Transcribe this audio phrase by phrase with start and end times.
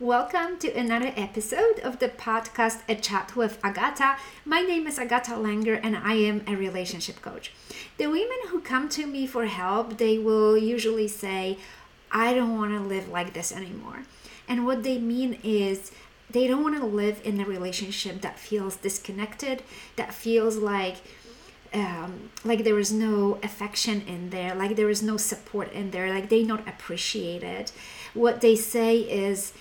[0.00, 4.16] Welcome to another episode of the podcast A Chat with Agata.
[4.46, 7.52] My name is Agata Langer and I am a relationship coach.
[7.98, 11.58] The women who come to me for help, they will usually say,
[12.10, 14.04] I don't want to live like this anymore.
[14.48, 15.92] And what they mean is
[16.30, 19.62] they don't want to live in a relationship that feels disconnected,
[19.96, 20.96] that feels like
[21.74, 26.08] um, like there is no affection in there, like there is no support in there,
[26.08, 27.70] like they not appreciate it.
[28.14, 29.52] What they say is,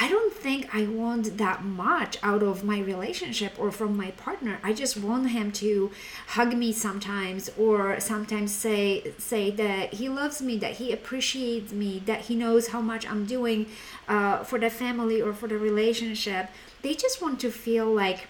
[0.00, 4.60] I don't think I want that much out of my relationship or from my partner.
[4.62, 5.90] I just want him to
[6.28, 12.00] hug me sometimes or sometimes say say that he loves me, that he appreciates me,
[12.06, 13.66] that he knows how much I'm doing
[14.06, 16.48] uh, for the family or for the relationship.
[16.82, 18.28] They just want to feel like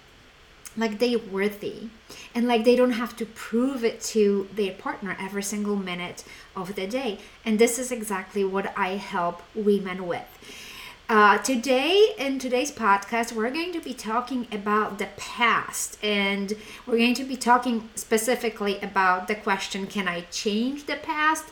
[0.74, 1.88] like they're worthy
[2.34, 6.24] and like they don't have to prove it to their partner every single minute
[6.56, 7.18] of the day.
[7.44, 10.28] And this is exactly what I help women with.
[11.08, 16.52] Uh, today, in today's podcast, we're going to be talking about the past, and
[16.86, 21.46] we're going to be talking specifically about the question Can I change the past?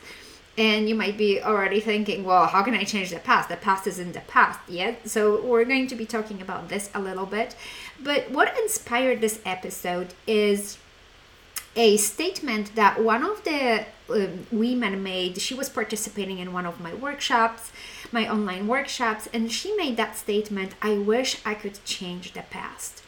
[0.59, 3.49] And you might be already thinking, well, how can I change the past?
[3.49, 5.09] The past is in the past yet.
[5.09, 7.55] So, we're going to be talking about this a little bit.
[7.99, 10.77] But what inspired this episode is
[11.75, 15.39] a statement that one of the um, women made.
[15.41, 17.71] She was participating in one of my workshops,
[18.11, 23.03] my online workshops, and she made that statement I wish I could change the past.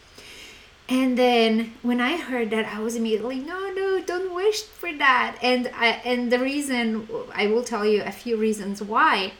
[0.87, 5.37] And then when I heard that, I was immediately, no, no, don't wish for that.
[5.41, 9.33] And I, and the reason I will tell you a few reasons why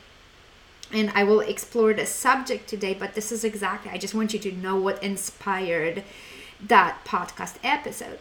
[0.91, 4.39] and I will explore the subject today, but this is exactly, I just want you
[4.39, 6.03] to know what inspired
[6.61, 8.19] that podcast episode.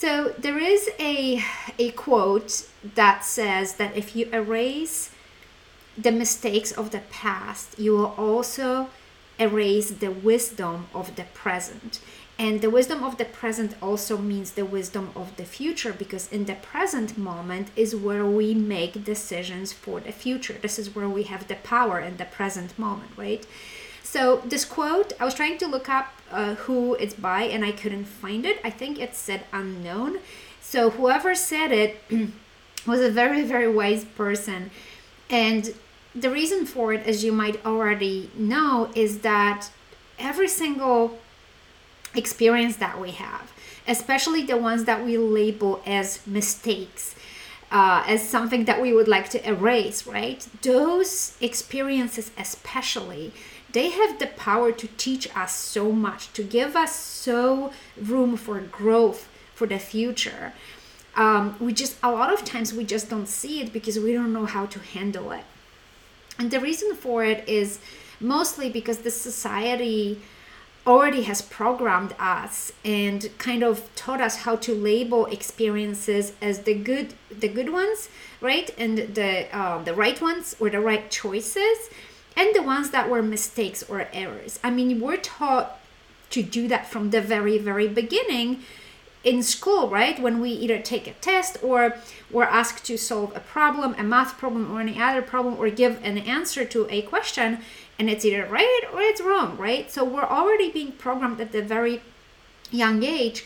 [0.00, 1.44] So there is a,
[1.78, 5.10] a quote that says that if you erase
[5.94, 8.88] the mistakes of the past, you will also
[9.38, 12.00] erase the wisdom of the present.
[12.38, 16.46] And the wisdom of the present also means the wisdom of the future because in
[16.46, 20.56] the present moment is where we make decisions for the future.
[20.62, 23.46] This is where we have the power in the present moment, right?
[24.02, 27.72] So, this quote, I was trying to look up uh, who it's by and I
[27.72, 28.60] couldn't find it.
[28.64, 30.18] I think it said unknown.
[30.60, 32.02] So, whoever said it
[32.86, 34.70] was a very, very wise person.
[35.28, 35.74] And
[36.14, 39.70] the reason for it, as you might already know, is that
[40.18, 41.18] every single
[42.14, 43.52] experience that we have,
[43.86, 47.14] especially the ones that we label as mistakes,
[47.70, 50.46] uh, as something that we would like to erase, right?
[50.62, 53.32] Those experiences, especially,
[53.72, 58.60] they have the power to teach us so much, to give us so room for
[58.60, 60.52] growth for the future.
[61.16, 64.32] Um, we just, a lot of times, we just don't see it because we don't
[64.32, 65.44] know how to handle it.
[66.38, 67.78] And the reason for it is
[68.20, 70.20] mostly because the society
[70.86, 76.74] already has programmed us and kind of taught us how to label experiences as the
[76.74, 78.08] good the good ones
[78.40, 81.90] right and the uh, the right ones or the right choices
[82.36, 85.78] and the ones that were mistakes or errors i mean we're taught
[86.30, 88.62] to do that from the very very beginning
[89.22, 90.18] in school, right?
[90.20, 91.96] When we either take a test or
[92.30, 96.02] we're asked to solve a problem, a math problem or any other problem, or give
[96.02, 97.58] an answer to a question,
[97.98, 99.90] and it's either right or it's wrong, right?
[99.90, 102.00] So we're already being programmed at the very
[102.70, 103.44] young age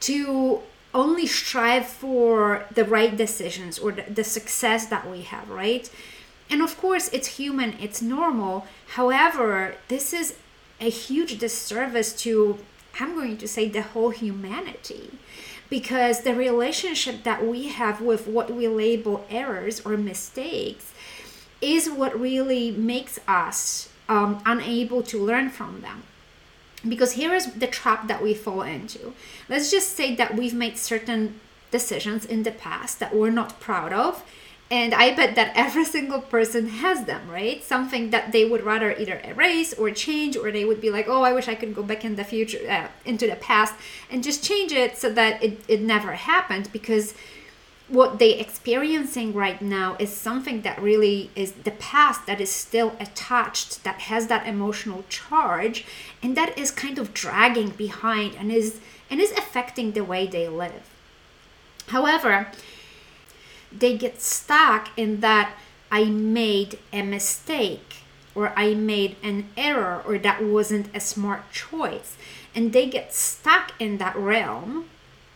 [0.00, 0.60] to
[0.92, 5.90] only strive for the right decisions or the, the success that we have, right?
[6.50, 8.66] And of course, it's human, it's normal.
[8.88, 10.36] However, this is
[10.80, 12.58] a huge disservice to
[13.00, 15.10] I'm going to say the whole humanity
[15.68, 20.92] because the relationship that we have with what we label errors or mistakes
[21.60, 26.04] is what really makes us um, unable to learn from them.
[26.86, 29.14] Because here is the trap that we fall into.
[29.48, 31.40] Let's just say that we've made certain
[31.70, 34.22] decisions in the past that we're not proud of
[34.74, 37.62] and I bet that every single person has them, right?
[37.62, 41.22] Something that they would rather either erase or change, or they would be like, oh,
[41.22, 43.74] I wish I could go back in the future, uh, into the past,
[44.10, 47.14] and just change it so that it, it never happened because
[47.86, 52.96] what they're experiencing right now is something that really is the past that is still
[52.98, 55.84] attached that has that emotional charge
[56.20, 58.80] and that is kind of dragging behind and is
[59.10, 60.88] and is affecting the way they live
[61.88, 62.50] however
[63.78, 65.54] they get stuck in that
[65.90, 67.96] I made a mistake
[68.34, 72.16] or I made an error or that wasn't a smart choice.
[72.54, 74.86] And they get stuck in that realm,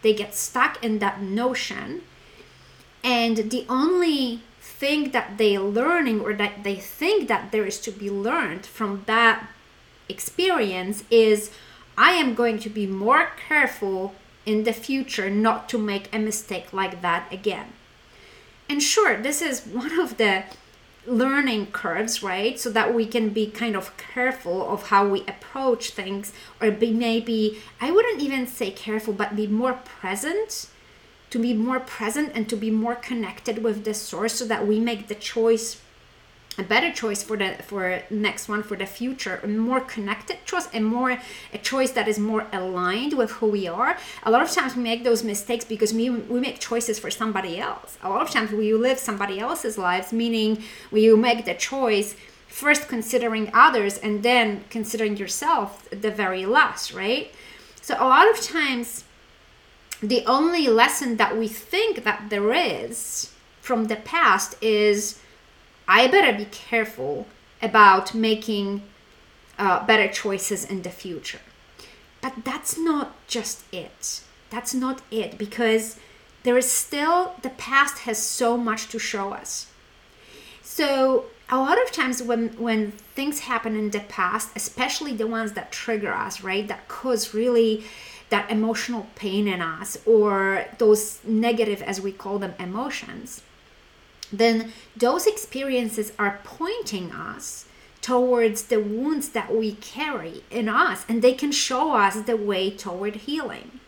[0.02, 2.02] they get stuck in that notion.
[3.04, 7.90] And the only thing that they're learning or that they think that there is to
[7.90, 9.48] be learned from that
[10.08, 11.50] experience is
[11.96, 14.14] I am going to be more careful
[14.46, 17.72] in the future not to make a mistake like that again.
[18.78, 20.44] And sure, this is one of the
[21.04, 22.56] learning curves, right?
[22.60, 26.92] So that we can be kind of careful of how we approach things, or be
[26.92, 30.68] maybe, I wouldn't even say careful, but be more present,
[31.30, 34.78] to be more present and to be more connected with the source so that we
[34.78, 35.82] make the choice
[36.58, 39.40] a better choice for the for next one for the future.
[39.44, 41.18] A more connected choice and more
[41.52, 43.96] a choice that is more aligned with who we are.
[44.24, 47.58] A lot of times we make those mistakes because we, we make choices for somebody
[47.58, 47.96] else.
[48.02, 52.16] A lot of times we live somebody else's lives meaning we make the choice
[52.48, 57.30] first considering others and then considering yourself the very last right?
[57.80, 59.04] So a lot of times
[60.02, 65.20] the only lesson that we think that there is from the past is
[65.88, 67.26] I better be careful
[67.62, 68.82] about making
[69.58, 71.40] uh, better choices in the future.
[72.20, 74.20] But that's not just it.
[74.50, 75.98] That's not it because
[76.42, 79.70] there is still, the past has so much to show us.
[80.62, 85.52] So, a lot of times when when things happen in the past especially the ones
[85.52, 87.82] that trigger us right that cause really
[88.28, 93.42] that emotional pain in us or those negative as we call them emotions
[94.32, 97.66] then those experiences are pointing us
[98.00, 102.70] towards the wounds that we carry in us and they can show us the way
[102.70, 103.80] toward healing.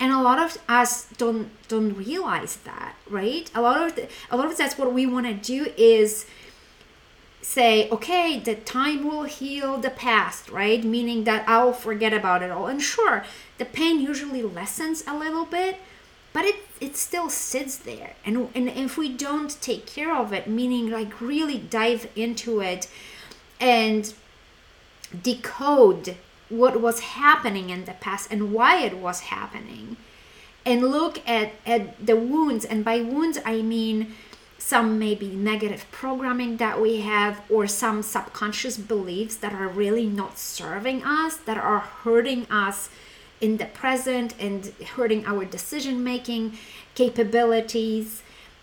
[0.00, 3.50] And a lot of us don't don't realize that right?
[3.54, 6.26] A lot of the, a lot of that's what we want to do is
[7.40, 10.82] say okay the time will heal the past right?
[10.82, 12.66] Meaning that i'll forget about it all.
[12.66, 13.24] And sure
[13.58, 15.78] the pain usually lessens a little bit
[16.32, 18.14] but it it still sits there.
[18.24, 22.88] And and if we don't take care of it meaning like really dive into it
[23.60, 24.12] and
[25.22, 26.16] decode
[26.48, 29.96] what was happening in the past and why it was happening
[30.66, 34.14] and look at at the wounds and by wounds i mean
[34.58, 40.38] some maybe negative programming that we have or some subconscious beliefs that are really not
[40.38, 42.88] serving us that are hurting us
[43.42, 46.56] in the present and hurting our decision making
[46.94, 48.22] capabilities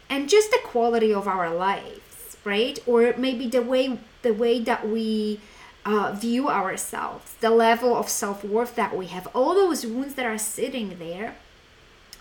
[0.10, 2.10] and just the quality of our lives
[2.46, 2.80] right?
[2.88, 5.40] Or maybe the way the way that we
[5.86, 10.38] uh, view ourselves the level of self-worth that we have all those wounds that are
[10.38, 11.36] sitting there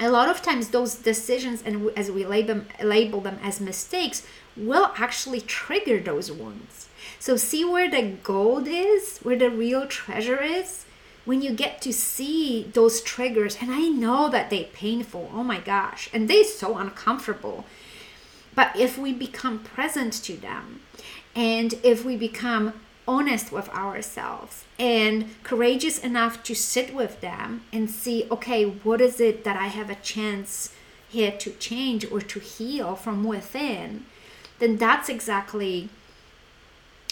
[0.00, 4.24] a lot of times those decisions and as we label label them as mistakes
[4.56, 6.88] will actually trigger those wounds.
[7.20, 10.84] So see where the gold is where the real treasure is
[11.28, 15.60] when you get to see those triggers and i know that they're painful oh my
[15.60, 17.66] gosh and they're so uncomfortable.
[18.54, 20.80] But if we become present to them
[21.36, 22.72] and if we become
[23.06, 29.20] honest with ourselves and courageous enough to sit with them and see okay what is
[29.20, 30.72] it that i have a chance
[31.10, 34.06] here to change or to heal from within
[34.60, 35.90] then that's exactly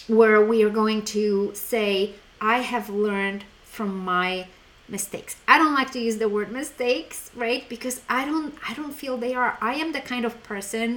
[0.07, 3.43] where we are going to say i have learned
[3.77, 4.47] from my
[4.89, 5.35] mistakes.
[5.47, 7.69] I don't like to use the word mistakes, right?
[7.69, 9.55] Because I don't I don't feel they are.
[9.61, 10.89] I am the kind of person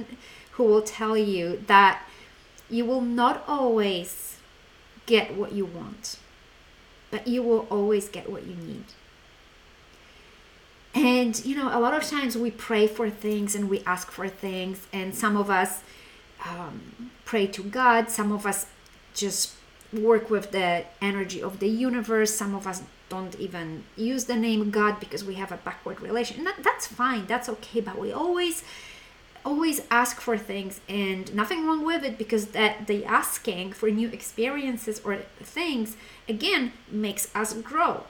[0.53, 2.01] who will tell you that
[2.69, 4.37] you will not always
[5.05, 6.17] get what you want,
[7.11, 8.85] but you will always get what you need.
[10.95, 14.27] And you know, a lot of times we pray for things and we ask for
[14.27, 15.83] things, and some of us
[16.49, 18.65] um, pray to God, some of us
[19.13, 19.53] just
[19.93, 22.33] work with the energy of the universe.
[22.33, 26.43] Some of us don't even use the name God because we have a backward relation.
[26.45, 27.25] That, that's fine.
[27.25, 27.81] That's okay.
[27.81, 28.63] But we always
[29.43, 34.07] always ask for things and nothing wrong with it because that the asking for new
[34.09, 35.95] experiences or things
[36.29, 38.03] again makes us grow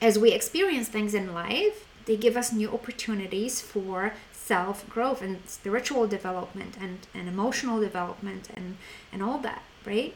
[0.00, 5.42] as we experience things in life they give us new opportunities for self growth and
[5.46, 8.76] spiritual development and, and emotional development and
[9.12, 10.14] and all that right?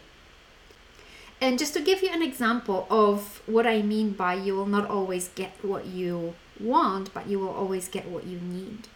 [1.41, 4.89] And just to give you an example of what I mean by you will not
[4.89, 8.87] always get what you want, but you will always get what you need.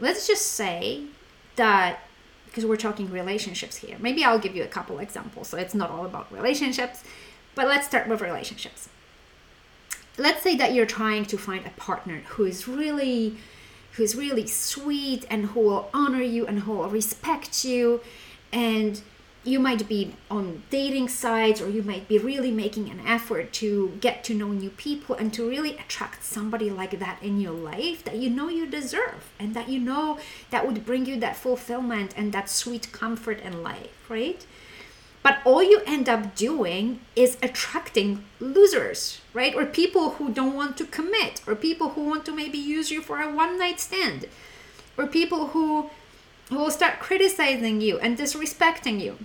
[0.00, 1.04] Let's just say
[1.54, 2.00] that
[2.46, 3.96] because we're talking relationships here.
[4.00, 7.04] Maybe I'll give you a couple examples so it's not all about relationships,
[7.54, 8.88] but let's start with relationships.
[10.18, 13.36] Let's say that you're trying to find a partner who is really
[13.92, 18.00] who's really sweet and who will honor you and who will respect you
[18.52, 19.00] and
[19.46, 23.96] you might be on dating sites or you might be really making an effort to
[24.00, 28.02] get to know new people and to really attract somebody like that in your life
[28.04, 30.18] that you know you deserve and that you know
[30.50, 34.44] that would bring you that fulfillment and that sweet comfort in life, right?
[35.22, 39.54] But all you end up doing is attracting losers, right?
[39.54, 43.02] Or people who don't want to commit, or people who want to maybe use you
[43.02, 44.26] for a one night stand,
[44.96, 45.90] or people who,
[46.48, 49.18] who will start criticizing you and disrespecting you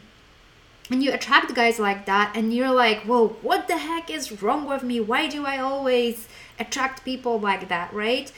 [0.91, 4.67] and you attract guys like that and you're like whoa what the heck is wrong
[4.67, 4.99] with me?
[4.99, 6.27] Why do i always
[6.59, 7.93] attract people like that?
[7.93, 8.31] Right?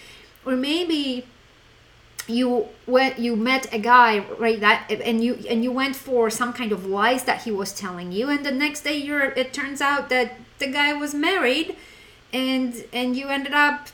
[0.46, 1.26] Or maybe
[2.28, 6.54] you went you met a guy right that and you and you went for some
[6.54, 9.82] kind of lies that he was telling you and the next day you're it turns
[9.82, 11.76] out that the guy was married
[12.32, 13.90] and and you ended up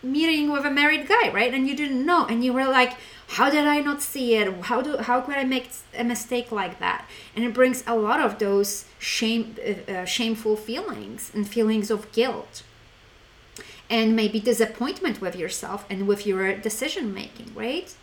[0.00, 1.52] meeting with a married guy right?
[1.52, 2.94] And you didn't know and you were like
[3.28, 4.52] how did i not see it?
[4.64, 7.06] How do how could i make a mistake like that?
[7.34, 12.10] And it brings a lot of those shame uh, uh, shameful feelings and feelings of
[12.12, 12.62] guilt.
[13.90, 17.94] And maybe disappointment with yourself and with your decision making right?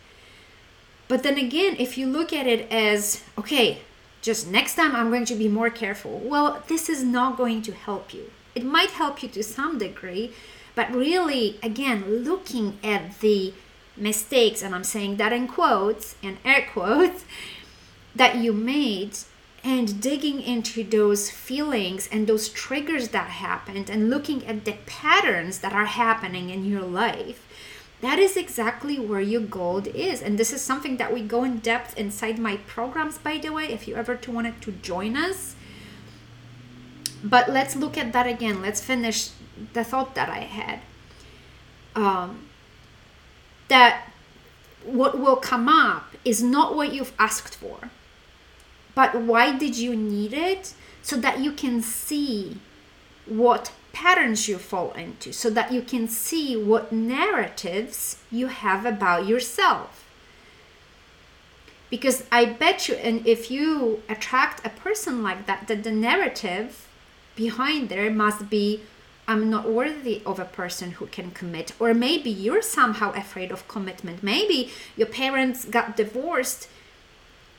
[1.08, 3.78] But then again if you look at it as okay
[4.22, 7.72] just next time i'm going to be more careful well this is not going to
[7.72, 8.30] help you.
[8.54, 10.32] It might help you to some degree
[10.74, 13.54] but really again looking at the
[13.96, 17.24] mistakes, and I'm saying that in quotes and air quotes,
[18.14, 19.16] that you made
[19.64, 25.60] and digging into those feelings and those triggers that happened and looking at the patterns
[25.60, 27.46] that are happening in your life
[28.02, 30.22] that is exactly where your gold is.
[30.22, 33.66] And this is something that we go in depth inside my programs by the way
[33.66, 35.54] if you ever wanted to join us.
[37.22, 38.60] But let's look at that again.
[38.60, 39.30] Let's finish
[39.72, 40.80] the thought that i had.
[41.94, 42.48] Um,
[43.72, 44.06] that
[44.84, 47.90] what will come up is not what you've asked for,
[48.94, 50.74] but why did you need it?
[51.02, 52.58] So that you can see
[53.24, 59.26] what patterns you fall into, so that you can see what narratives you have about
[59.26, 60.06] yourself.
[61.88, 66.88] Because I bet you, and if you attract a person like that, that the narrative
[67.36, 68.82] behind there must be
[69.28, 71.72] I'm not worthy of a person who can commit.
[71.78, 74.22] Or maybe you're somehow afraid of commitment.
[74.22, 76.68] Maybe your parents got divorced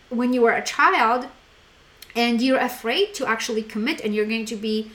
[0.10, 1.28] when you were a child
[2.16, 4.92] and you're afraid to actually commit and you're going to be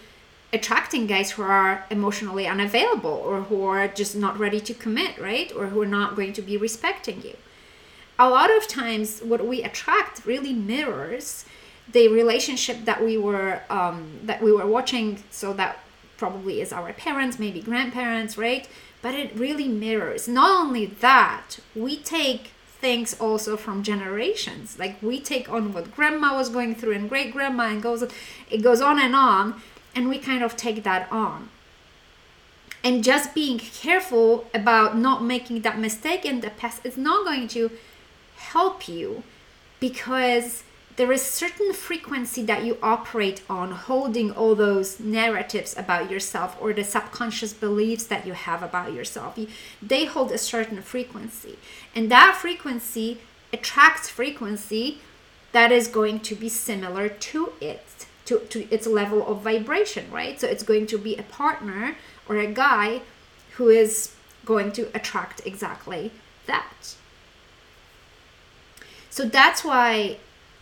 [0.52, 5.52] attracting guys who are emotionally unavailable or who are just not ready to commit, right?
[5.54, 7.36] Or who are not going to be respecting you.
[8.18, 11.44] A lot of times, what we attract really mirrors
[11.90, 15.78] the relationship that we were um, that we were watching, so that
[16.18, 18.68] probably is our parents, maybe grandparents, right?
[19.00, 20.28] But it really mirrors.
[20.28, 24.78] Not only that, we take things also from generations.
[24.78, 28.02] Like we take on what grandma was going through and great grandma and goes
[28.50, 29.60] it goes on and on
[29.94, 31.48] and we kind of take that on.
[32.84, 37.48] And just being careful about not making that mistake in the past is not going
[37.48, 37.70] to
[38.36, 39.24] help you
[39.80, 40.62] because
[40.98, 46.72] there is certain frequency that you operate on holding all those narratives about yourself or
[46.72, 49.38] the subconscious beliefs that you have about yourself.
[49.80, 51.56] They hold a certain frequency.
[51.94, 53.18] And that frequency
[53.52, 54.98] attracts frequency
[55.52, 60.38] that is going to be similar to it to, to its level of vibration right?
[60.40, 61.94] So it's going to be a partner
[62.28, 63.02] or a guy
[63.52, 66.10] who is going to attract exactly
[66.46, 66.96] that.
[69.10, 70.18] So that's why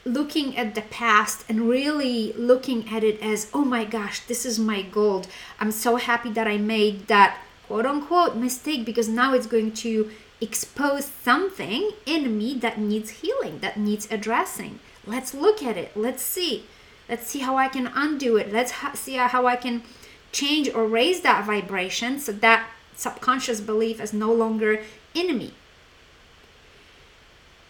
[0.07, 4.59] looking at the past and really looking at it as, oh my gosh, this is
[4.59, 5.27] my gold.
[5.59, 10.11] I'm so happy that I made that quote unquote mistake because now it's going to
[10.41, 14.79] expose something in me that needs healing, that needs addressing.
[15.05, 15.97] Let's look at it.
[15.97, 16.65] Let's see.
[17.09, 18.53] Let's see how I can undo it.
[18.53, 19.83] Let's ha- see how I can
[20.31, 24.83] change or raise that vibration so that subconscious belief is no longer
[25.15, 25.53] in me.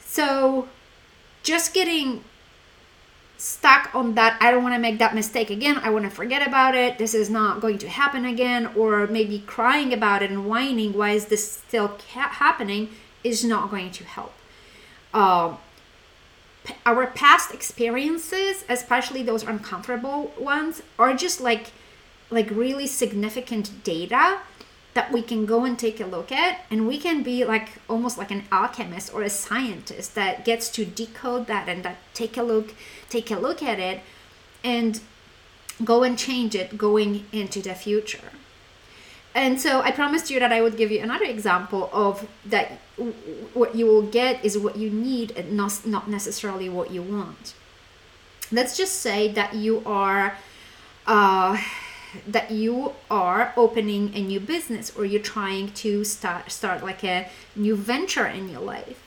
[0.01, 0.69] So,
[1.47, 2.23] just getting
[3.39, 6.47] stuck on that i don't want to make that mistake again i want to forget
[6.47, 10.49] about it this is not going to happen again or maybe crying about it and
[10.49, 12.89] whining why is this still ca- happening
[13.27, 14.33] is not going to help.
[15.13, 15.59] Um,
[16.85, 21.71] our past experiences especially those uncomfortable ones are just like
[22.29, 24.41] like really significant data
[24.97, 28.17] that we can go and take a look at and we can be like almost
[28.17, 32.43] like an alchemist or a scientist that gets to decode that and that take a
[32.43, 32.75] look
[33.11, 34.01] take a look at it
[34.65, 35.01] and
[35.85, 38.31] go and change it going into the future.
[39.35, 42.79] And so i promised you that i would give you another example of that
[43.53, 47.53] what you will get is what you need and not, not necessarily what you want.
[48.51, 50.39] Let's just say that you are
[51.07, 51.61] uh,
[52.27, 57.29] that you are opening a new business or you're trying to start start like a
[57.55, 59.03] new venture in your life.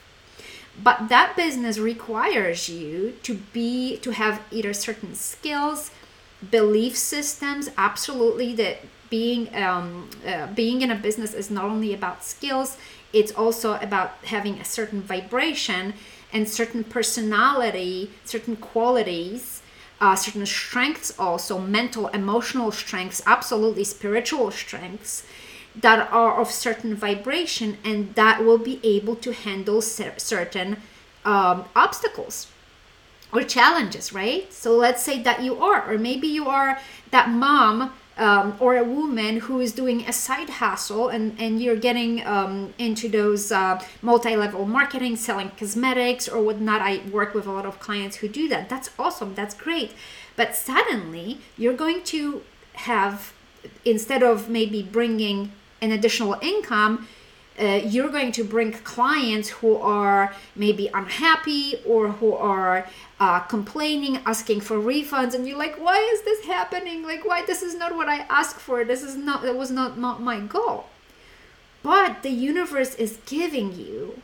[0.82, 5.90] But that business requires you to be to have either certain skills
[6.50, 8.78] belief systems absolutely that
[9.10, 12.78] being um, uh, being in a business is not only about skills
[13.12, 15.92] it's also about having a certain vibration
[16.32, 19.59] and certain personality certain qualities
[20.00, 25.24] uh, certain strengths also mental emotional strengths absolutely spiritual strengths
[25.74, 30.76] that are of certain vibration and that will be able to handle cer- certain
[31.24, 32.48] um, obstacles
[33.32, 34.52] or challenges right?
[34.52, 36.80] So let's say that you are or maybe you are
[37.10, 41.76] that mom um, or a woman who is doing a side hustle and, and you're
[41.76, 46.82] getting um, into those uh, multi-level marketing selling cosmetics or whatnot.
[46.82, 48.68] I work with a lot of clients who do that.
[48.68, 49.34] That's awesome.
[49.34, 49.92] That's great.
[50.36, 52.42] But suddenly you're going to
[52.74, 53.32] have
[53.84, 57.08] instead of maybe bringing an additional income
[57.60, 62.88] uh, you're going to bring clients who are maybe unhappy or who are
[63.18, 67.02] uh, complaining, asking for refunds, and you're like, why is this happening?
[67.02, 68.84] Like, why this is not what I asked for?
[68.84, 70.86] This is not that was not, not my goal.
[71.82, 74.22] But the universe is giving you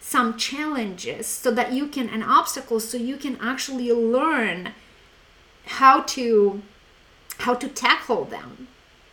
[0.00, 4.72] some challenges so that you can and obstacles so you can actually learn
[5.66, 6.62] how to
[7.40, 8.68] how to tackle them,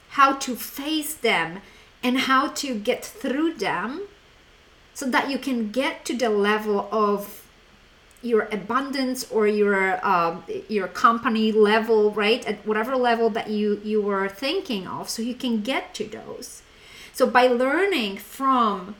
[0.09, 1.61] how to face them
[2.05, 4.01] and how to get through them
[4.93, 7.41] so that you can get to the level of
[8.21, 10.37] your abundance or your uh,
[10.69, 15.33] your company level right at whatever level that you you were thinking of so you
[15.33, 16.61] can get to those
[17.11, 18.95] so by learning from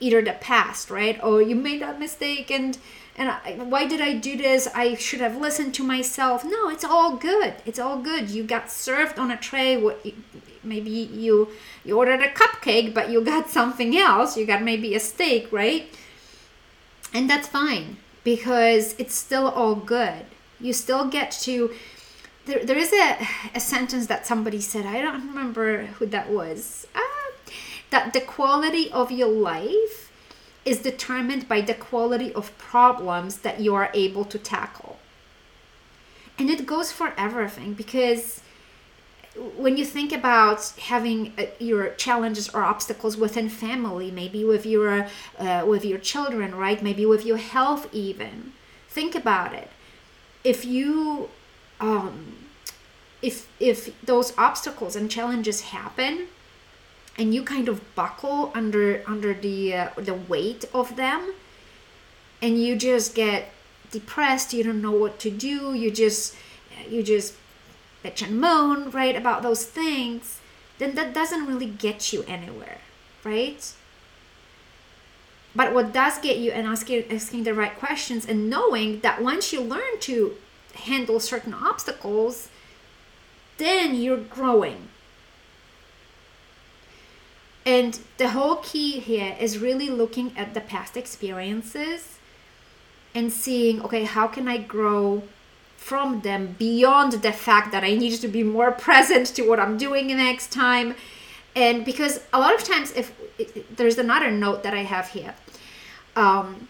[0.00, 2.78] either the past right or you made that mistake and
[3.16, 4.66] and I, why did I do this?
[4.74, 6.42] I should have listened to myself.
[6.42, 7.52] No, it's all good.
[7.66, 8.30] It's all good.
[8.30, 9.76] You got served on a tray.
[9.76, 10.00] What
[10.62, 11.48] maybe you
[11.84, 14.36] you ordered a cupcake, but you got something else.
[14.36, 15.88] You got maybe a steak, right?
[17.12, 20.26] And that's fine because it's still all good.
[20.60, 21.72] You still get to.
[22.46, 24.86] There, there is a, a sentence that somebody said.
[24.86, 26.86] I don't remember who that was.
[26.94, 27.00] Uh,
[27.90, 30.12] that the quality of your life
[30.64, 34.98] is determined by the quality of problems that you are able to tackle.
[36.38, 38.42] And it goes for everything because
[39.56, 45.06] when you think about having uh, your challenges or obstacles within family maybe with your
[45.38, 46.82] uh, with your children right?
[46.82, 48.52] Maybe with your health even
[48.88, 49.70] think about it.
[50.42, 51.28] If you
[51.80, 52.36] um
[53.22, 56.26] if if those obstacles and challenges happen
[57.16, 61.34] and you kind of buckle under under the uh, the weight of them
[62.42, 63.52] and you just get
[63.90, 66.34] depressed you don't know what to do you just
[66.88, 67.34] you just
[68.04, 70.40] bitch and moan right about those things
[70.78, 72.78] then that doesn't really get you anywhere
[73.24, 73.72] right?
[75.54, 79.52] But what does get you and asking asking the right questions and knowing that once
[79.52, 80.36] you learn to
[80.74, 82.48] handle certain obstacles
[83.58, 84.88] then you're growing.
[87.66, 92.18] And the whole key here is really looking at the past experiences
[93.14, 95.24] and seeing, okay, how can I grow
[95.80, 99.76] from them beyond the fact that I need to be more present to what I'm
[99.76, 100.94] doing next time.
[101.56, 103.06] And because a lot of times, if
[103.76, 105.34] there's another note that I have here,
[106.14, 106.68] um,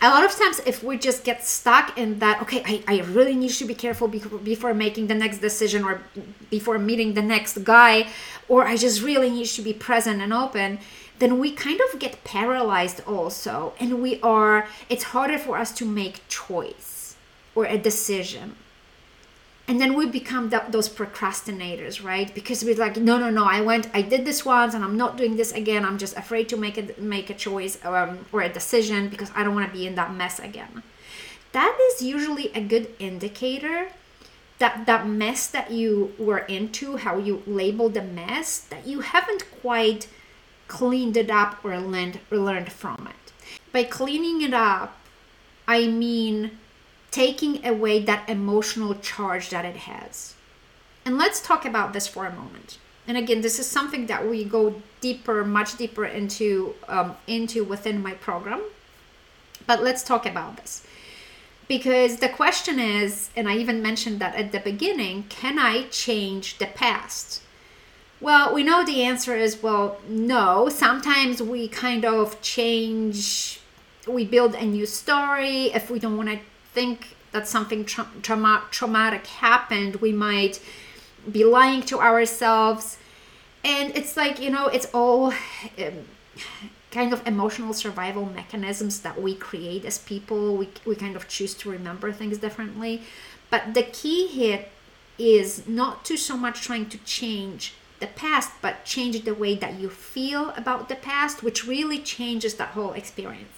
[0.00, 3.34] a lot of times if we just get stuck in that okay I, I really
[3.34, 6.00] need to be careful before, before making the next decision or
[6.50, 8.06] before meeting the next guy
[8.48, 10.78] or i just really need to be present and open
[11.18, 13.72] then we kind of get paralyzed also.
[13.80, 16.97] And we are it's harder for us to make choice
[17.58, 18.54] or a decision.
[19.66, 22.32] And then we become those procrastinators right?
[22.32, 25.16] Because we're like no no no i went i did this once and i'm not
[25.20, 25.84] doing this again.
[25.84, 26.84] I'm just afraid to make a
[27.16, 30.14] make a choice um, or a decision because i don't want to be in that
[30.14, 30.74] mess again.
[31.58, 33.78] That is usually a good indicator
[34.60, 39.44] that that mess that you were into how you labeled the mess that you haven't
[39.62, 40.02] quite
[40.68, 43.24] cleaned it up or learned or learned from it.
[43.72, 44.90] By cleaning it up
[45.76, 46.50] i mean
[47.10, 50.34] taking away that emotional charge that it has.
[51.04, 52.78] And let's talk about this for a moment.
[53.06, 58.02] And again, this is something that we go deeper, much deeper into um, into within
[58.02, 58.62] my program.
[59.66, 60.86] But let's talk about this
[61.68, 66.58] because the question is, and I even mentioned that at the beginning: Can I change
[66.58, 67.42] the past?
[68.20, 70.68] Well, we know the answer is well, no.
[70.68, 73.60] Sometimes we kind of change,
[74.08, 76.40] we build a new story if we don't want to
[76.78, 80.60] think that something tra- trauma- traumatic happened we might
[81.36, 82.98] be lying to ourselves.
[83.64, 85.24] And it's like you know it's all
[85.84, 85.98] um,
[86.98, 90.56] kind of emotional survival mechanisms that we create as people.
[90.60, 93.02] We, we kind of choose to remember things differently.
[93.50, 94.60] But the key here
[95.18, 99.74] is not to so much trying to change the past but change the way that
[99.80, 103.57] you feel about the past which really changes that whole experience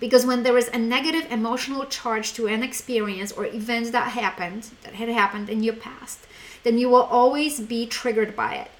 [0.00, 4.68] because when there is a negative emotional charge to an experience or events that happened
[4.82, 6.26] that had happened in your past
[6.62, 8.70] then you will always be triggered by it.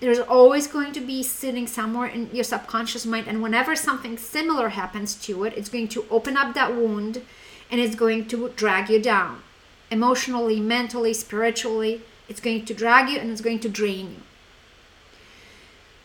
[0.00, 4.70] There's always going to be sitting somewhere in your subconscious mind and whenever something similar
[4.70, 7.22] happens to it it's going to open up that wound
[7.70, 9.42] and it's going to drag you down.
[9.90, 14.22] Emotionally mentally spiritually it's going to drag you and it's going to drain you.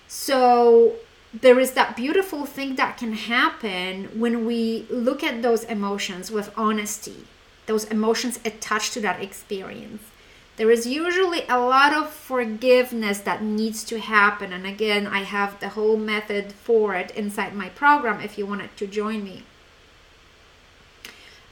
[0.07, 0.95] So
[1.33, 6.53] there is that beautiful thing that can happen when we look at those emotions with
[6.55, 7.25] honesty
[7.65, 10.03] those emotions attached to that experience.
[10.55, 15.59] There is usually a lot of forgiveness that needs to happen and again i have
[15.59, 19.43] the whole method for it inside my program if you wanted to join me.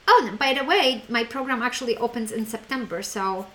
[0.06, 3.46] Oh and by the way my program actually opens in september so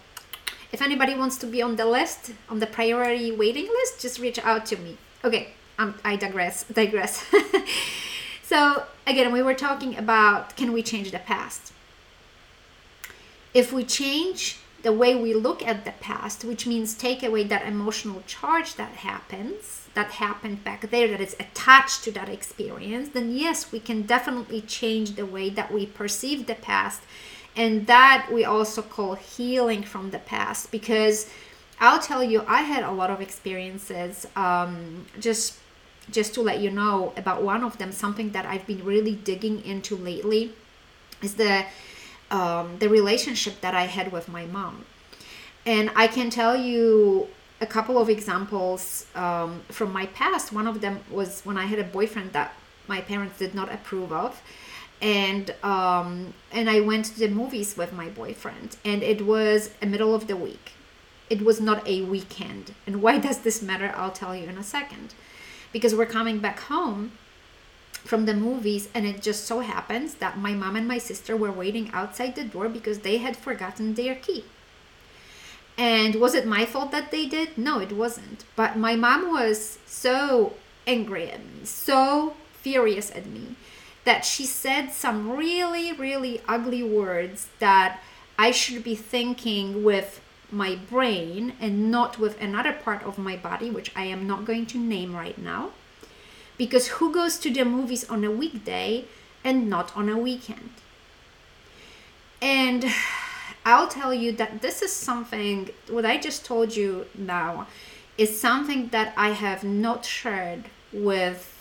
[0.73, 4.39] if anybody wants to be on the list on the priority waiting list just reach
[4.39, 4.97] out to me.
[5.23, 7.25] Okay um, i digress digress
[8.43, 11.73] so again we were talking about can we change the past
[13.53, 17.65] if we change the way we look at the past, which means take away that
[17.65, 23.35] emotional charge that happens, that happened back there, that is attached to that experience, then
[23.35, 27.01] yes, we can definitely change the way that we perceive the past.
[27.55, 31.27] And that we also call healing from the past because
[31.79, 34.27] I'll tell you, I had a lot of experiences.
[34.35, 35.57] Um, just
[36.11, 39.63] just to let you know about one of them, something that I've been really digging
[39.65, 40.53] into lately
[41.21, 41.65] is the
[42.29, 44.85] um, the relationship that I had with my mom.
[45.65, 47.27] And I can tell you
[47.59, 50.51] a couple of examples um, from my past.
[50.53, 52.53] One of them was when I had a boyfriend that
[52.87, 54.41] my parents did not approve of.
[55.01, 59.85] And um, and I went to the movies with my boyfriend, and it was a
[59.85, 60.71] middle of the week.
[61.29, 62.73] It was not a weekend.
[62.87, 63.93] And why does this matter?
[63.95, 65.13] I'll tell you in a second.
[65.71, 67.11] Because we're coming back home
[67.91, 71.51] from the movies and it just so happens that my mom and my sister were
[71.51, 74.45] waiting outside the door because they had forgotten their key.
[75.77, 77.57] And was it my fault that they did?
[77.57, 78.45] No it wasn't.
[78.55, 80.53] But my mom was so
[80.87, 83.55] angry at me so furious at me
[84.05, 87.99] that she said some really really ugly words that
[88.39, 93.69] i should be thinking with my brain and not with another part of my body
[93.69, 95.71] which i am not going to name right now
[96.57, 99.05] because who goes to the movies on a weekday
[99.43, 100.71] and not on a weekend?
[102.41, 102.85] And
[103.65, 107.67] I'll tell you that this is something, what I just told you now,
[108.17, 111.53] is something that I have not shared with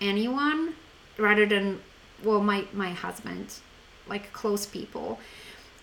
[0.00, 0.74] anyone
[1.16, 1.80] rather than,
[2.22, 3.54] well, my, my husband,
[4.08, 5.20] like close people.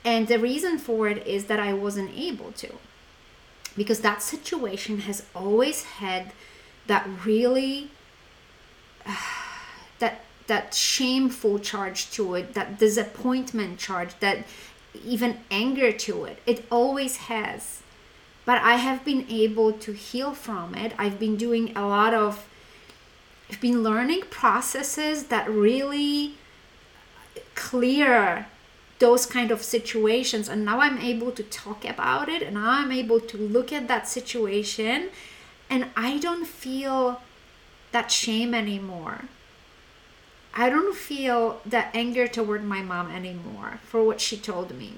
[0.10, 2.74] And the reason for it is that I wasn't able to.
[3.78, 6.32] Because that situation has always had
[6.88, 7.92] that really
[10.00, 14.48] that that shameful charge to it, that disappointment charge, that
[15.06, 16.40] even anger to it.
[16.48, 17.84] It always has.
[18.46, 20.92] But I have been able to heal from it.
[20.98, 22.48] I've been doing a lot of
[23.48, 26.34] I've been learning processes that really
[27.54, 28.48] clear
[29.00, 32.92] those kind of situations and now I'm able to talk about it and now I'm
[32.92, 35.10] able to look at that situation
[35.70, 37.22] and I don't feel
[37.92, 39.26] that shame anymore.
[40.54, 44.94] I don't feel that anger toward my mom anymore for what she told me.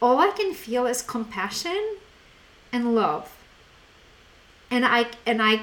[0.00, 1.96] All I can feel is compassion
[2.72, 3.30] and love.
[4.70, 5.62] And I and I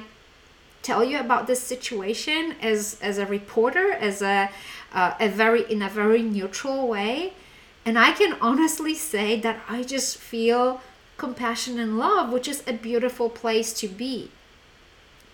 [0.87, 4.49] tell you about this situation as as a reporter as a
[4.93, 7.33] uh, a very in a very neutral way.
[7.85, 10.81] And I can honestly say that I just feel
[11.17, 14.31] compassion and love which is a beautiful place to be.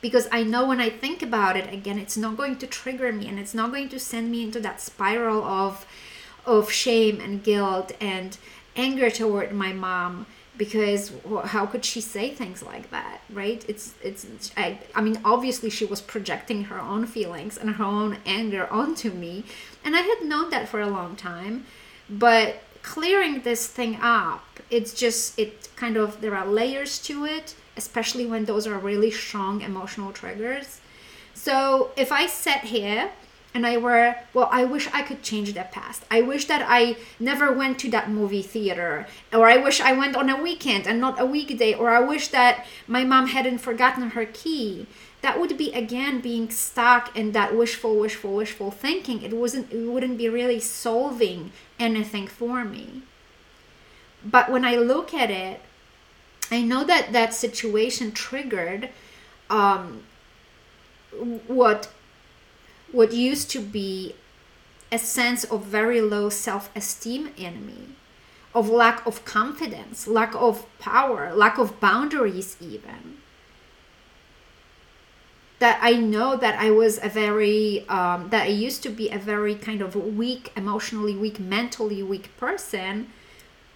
[0.02, 3.28] Because I know when I think about it again, it's not going to trigger me
[3.30, 5.86] and it's not going to send me into that spiral of
[6.46, 8.38] of shame and guilt and
[8.76, 10.26] anger toward my mom
[10.58, 11.12] because
[11.46, 15.86] how could she say things like that right it's it's I, I mean obviously she
[15.86, 19.46] was projecting her own feelings and her own anger onto me
[19.84, 21.66] and i had known that for a long time
[22.10, 27.56] but clearing this thing up it's just it kind of there are layers to it
[27.76, 30.80] especially when those are really strong emotional triggers.
[31.34, 33.12] So if I sit here
[33.54, 36.04] and I were, well, I wish I could change the past.
[36.10, 40.16] I wish that I never went to that movie theater, or I wish I went
[40.16, 44.12] on a weekend and not a weekday, or I wish that my mom hadn't forgotten
[44.12, 44.88] her key.
[45.22, 49.22] That would be again being stuck in that wishful, wishful, wishful thinking.
[49.22, 53.04] It wasn't, it wouldn't be really solving anything for me.
[54.26, 55.62] But when I look at it,
[56.52, 58.90] I know that that situation triggered
[59.50, 60.04] um,
[61.48, 61.90] what
[62.94, 64.16] what used to be
[64.92, 67.96] a sense of very low self-esteem in me
[68.54, 73.18] of lack of confidence lack of power lack of boundaries even
[75.58, 79.18] that i know that i was a very um, that i used to be a
[79.18, 83.08] very kind of weak emotionally weak mentally weak person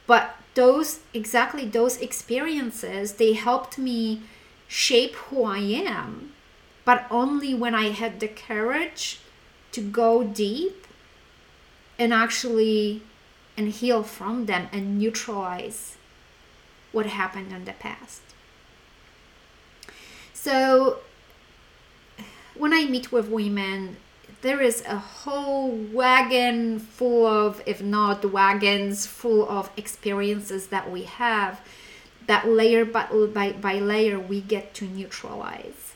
[0.06, 4.22] but those exactly those experiences they helped me
[4.68, 6.32] shape who i am
[6.88, 9.20] but only when I had the courage
[9.74, 10.88] to go deep
[12.00, 13.02] and actually
[13.58, 15.98] and heal from them and neutralize
[16.94, 18.22] what happened in the past.
[20.34, 21.00] So
[22.56, 23.98] when I meet with women,
[24.42, 31.04] there is a whole wagon full of, if not wagons full of experiences that we
[31.04, 31.60] have
[32.28, 35.87] that layer by, by, by layer we get to neutralize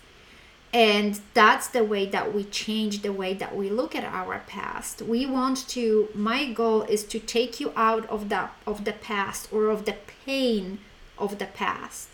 [0.73, 5.01] and that's the way that we change the way that we look at our past.
[5.01, 9.51] We want to my goal is to take you out of the of the past
[9.51, 10.79] or of the pain
[11.17, 12.07] of the past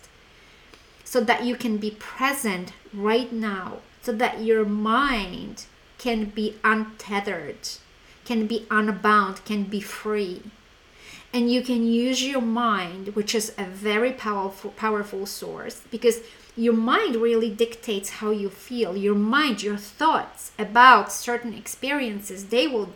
[1.04, 5.66] so that you can be present right now so that your mind
[5.96, 7.68] can be untethered
[8.24, 10.42] can be unbound can be free.
[11.32, 16.18] And you can use your mind which is a very powerful powerful source because
[16.58, 18.96] your mind really dictates how you feel.
[18.96, 22.90] Your mind your thoughts about certain experiences they will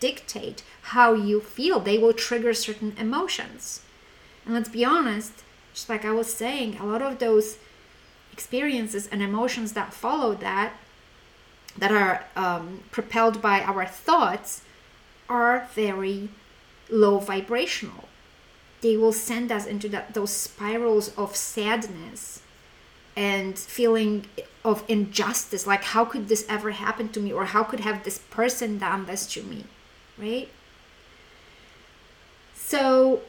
[0.00, 1.80] dictate how you feel.
[1.80, 3.80] They will trigger certain emotions.
[4.44, 5.32] And let's be honest
[5.72, 7.58] just like i was saying a lot of those
[8.32, 10.72] experiences and emotions that follow that
[11.76, 14.62] that are um, propelled by our thoughts
[15.28, 16.30] are very
[16.88, 18.08] low vibrational.
[18.80, 22.40] They will send us into that those spirals of sadness
[23.16, 24.26] and feeling
[24.64, 28.18] of injustice like how could this ever happen to me or how could have this
[28.30, 29.64] person done this to me
[30.18, 30.48] right?
[32.54, 33.20] So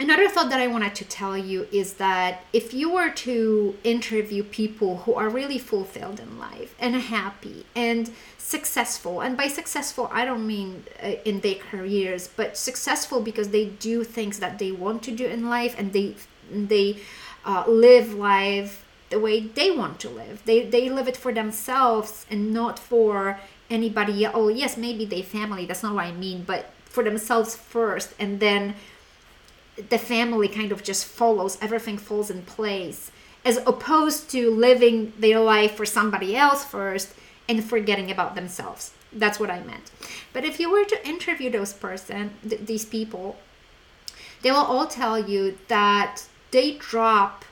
[0.00, 4.42] another thought that i wanted to tell you is that if you were to interview
[4.44, 10.24] people who are really fulfilled in life and happy and successful and by successful i
[10.24, 15.02] don't mean uh, in their careers but successful because they do things that they want
[15.02, 16.14] to do in life and they
[16.50, 16.96] they
[17.48, 20.42] uh, live life the way they want to live.
[20.44, 24.26] They they live it for themselves and not for anybody.
[24.26, 25.64] Oh yes, maybe they family.
[25.64, 28.74] That's not what I mean, but for themselves first, and then
[29.88, 31.56] the family kind of just follows.
[31.62, 33.10] Everything falls in place,
[33.44, 37.14] as opposed to living their life for somebody else first
[37.48, 38.92] and forgetting about themselves.
[39.10, 39.90] That's what I meant.
[40.34, 43.36] But if you were to interview those person, th- these people,
[44.42, 47.44] they will all tell you that they drop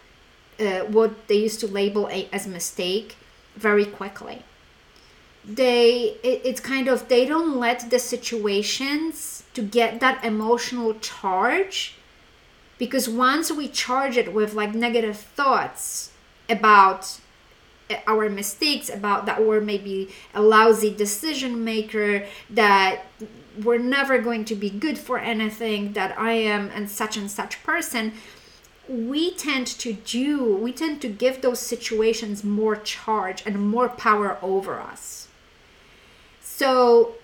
[0.59, 3.16] uh, what they used to label a, as mistake
[3.54, 4.42] very quickly.
[5.44, 11.94] They it, it's kind of they don't let the situations to get that emotional charge
[12.78, 16.11] because once we charge it with like negative thoughts
[16.48, 17.20] about
[17.90, 23.02] uh, our mistakes about that we're maybe a lousy decision maker that
[23.62, 27.62] we're never going to be good for anything that i am and such and such
[27.62, 28.12] person
[28.88, 34.38] we tend to do, we tend to give those situations more charge and more power
[34.42, 35.29] over us.
[36.40, 37.14] So,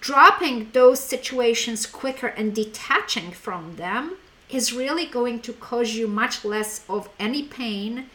[0.00, 4.16] dropping those situations quicker and detaching from them
[4.50, 8.06] is really going to cause you much less of any pain.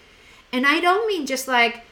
[0.51, 1.85] And I don't mean just like,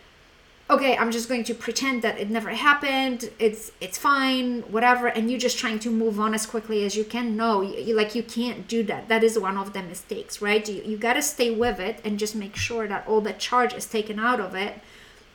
[0.70, 5.30] okay i'm just going to pretend that it never happened it's it's fine whatever and
[5.30, 7.36] you're just trying to move on as quickly as you can.
[7.36, 9.08] No you, you like you can't do that.
[9.08, 10.68] That is one of the mistakes right?
[10.68, 13.74] You, you got to stay with it and just make sure that all the charge
[13.74, 14.80] is taken out of it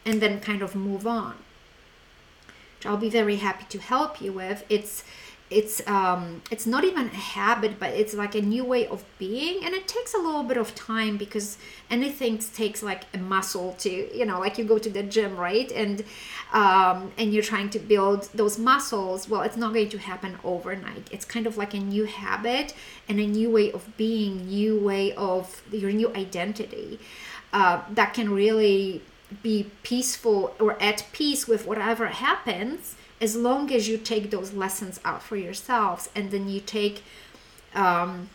[0.04, 1.34] and then kind of move on
[2.76, 4.64] which i'll be very happy to help you with.
[4.68, 5.04] It's
[5.48, 9.64] it's um it's not even a habit but it's like a new way of being
[9.64, 11.56] and it takes a little bit of time because
[11.88, 15.70] anything takes like a muscle to you know like you go to the gym right?
[15.70, 16.02] And
[16.52, 19.28] um and you're trying to build those muscles.
[19.28, 21.08] Well it's not going to happen overnight.
[21.12, 22.74] It's kind of like a new habit
[23.08, 26.98] and a new way of being new way of your new identity
[27.52, 29.02] uh, that can really
[29.42, 35.00] be peaceful or at peace with whatever happens as long as you take those lessons
[35.04, 37.02] out for yourselves and then you take
[37.74, 38.28] um,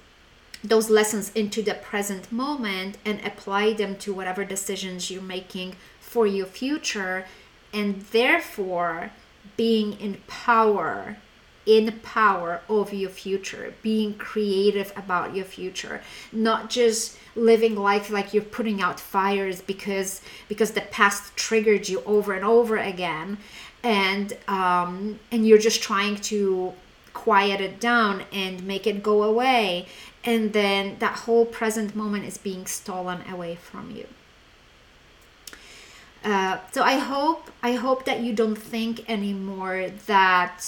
[0.64, 6.28] those lessons into the present moment and apply them to whatever decisions you're making for
[6.28, 7.26] your future
[7.74, 9.12] and therefore
[9.58, 11.18] being in power
[11.66, 18.34] in power of your future being creative about your future not just living life like
[18.34, 23.38] you're putting out fires because because the past triggered you over and over again
[23.84, 26.74] and um and you're just trying to
[27.14, 29.88] quiet it down and make it go away
[30.24, 34.08] and then that whole present moment is being stolen away from you.
[36.24, 40.64] Uh, so i hope i hope that you don't think anymore that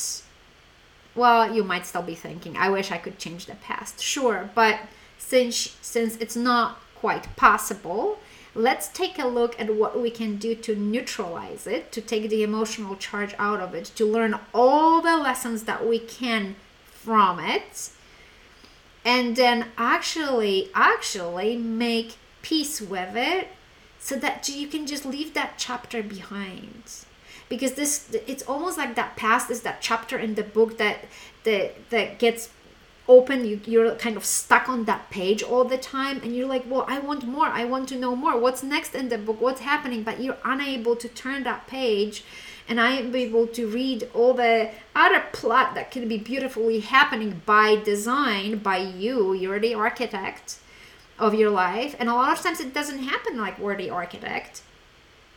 [1.14, 4.02] well you might still be thinking i wish i could change the past.
[4.02, 4.80] Sure but
[5.20, 8.18] since since it's not quite possible
[8.56, 12.44] let's take a look at what we can do to neutralize it to take the
[12.44, 17.90] emotional charge out of it to learn all the lessons that we can from it
[19.06, 23.50] and then actually actually make peace with it
[24.00, 26.84] so that you can just leave that chapter behind.
[27.50, 31.06] Because this it's almost like that past is that chapter in the book that
[31.44, 32.50] that that gets
[33.08, 36.64] open you, you're kind of stuck on that page all the time and you're like
[36.70, 39.60] well i want more i want to know more what's next in the book what's
[39.60, 42.24] happening but you're unable to turn that page
[42.68, 47.42] and I am able to read all the other plot that could be beautifully happening
[47.46, 49.34] by design by you.
[49.34, 50.60] You're the architect
[51.20, 54.62] of your life, and a lot of times it doesn't happen like we're the architect.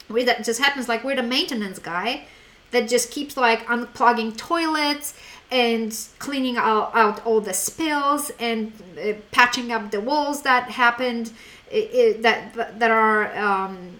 [0.08, 2.26] We that just happens like we're the maintenance guy
[2.70, 5.14] that just keeps like unplugging toilets
[5.50, 11.32] and cleaning out, out all the spills and uh, patching up the walls that happened
[11.70, 13.98] it, that that are um,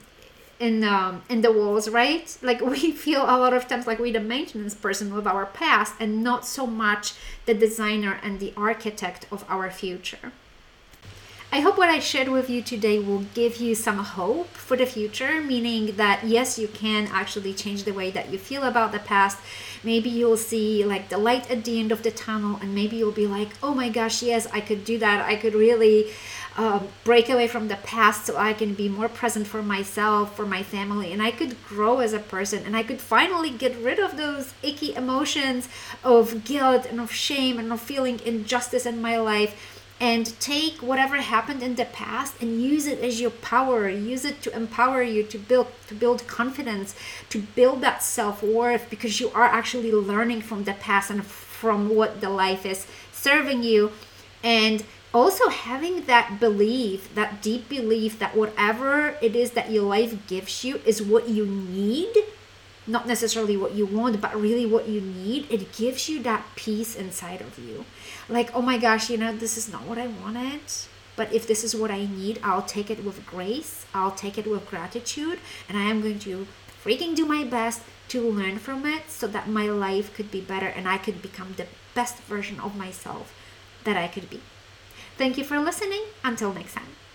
[0.58, 2.36] in um, in the walls, right?
[2.42, 5.94] Like we feel a lot of times like we're the maintenance person of our past
[6.00, 10.32] and not so much the designer and the architect of our future.
[11.52, 14.84] I hope what I shared with you today will give you some hope for the
[14.84, 18.98] future, meaning that yes, you can actually change the way that you feel about the
[18.98, 19.38] past.
[19.86, 23.12] Maybe you'll see like the light at the end of the tunnel, and maybe you'll
[23.12, 25.24] be like, oh my gosh, yes, I could do that.
[25.24, 26.10] I could really
[26.56, 30.46] um, break away from the past so I can be more present for myself, for
[30.46, 33.98] my family, and I could grow as a person and I could finally get rid
[33.98, 35.68] of those icky emotions
[36.02, 41.16] of guilt and of shame and of feeling injustice in my life and take whatever
[41.16, 45.22] happened in the past and use it as your power use it to empower you
[45.22, 46.94] to build to build confidence
[47.30, 52.20] to build that self-worth because you are actually learning from the past and from what
[52.20, 53.90] the life is serving you
[54.44, 54.84] and
[55.16, 60.62] also having that belief, that deep belief that whatever it is that your life gives
[60.62, 62.14] you is what you need,
[62.86, 66.94] not necessarily what you want, but really what you need, it gives you that peace
[66.94, 67.84] inside of you.
[68.28, 70.60] Like, oh my gosh, you know, this is not what I wanted.
[71.14, 73.86] But if this is what I need, I'll take it with grace.
[73.94, 75.38] I'll take it with gratitude.
[75.68, 76.46] And I am going to
[76.84, 80.66] freaking do my best to learn from it so that my life could be better
[80.66, 83.34] and I could become the best version of myself
[83.84, 84.42] that I could be.
[85.16, 86.04] Thank you for listening.
[86.22, 87.05] Until next time.